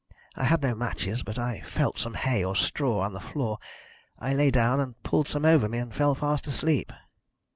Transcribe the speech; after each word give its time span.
I 0.35 0.45
had 0.45 0.63
no 0.63 0.73
matches, 0.73 1.21
but 1.21 1.37
I 1.37 1.61
felt 1.61 1.99
some 1.99 2.15
hay 2.15 2.43
or 2.43 2.55
straw 2.55 3.01
on 3.01 3.13
the 3.13 3.19
floor. 3.19 3.59
I 4.17 4.33
lay 4.33 4.49
down 4.49 4.79
and 4.79 4.99
pulled 5.03 5.27
some 5.27 5.45
over 5.45 5.69
me, 5.69 5.77
and 5.77 5.93
fell 5.93 6.15
fast 6.15 6.47
asleep. 6.47 6.91